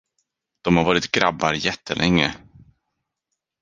[0.61, 2.35] De har varit grabbar jättelänge.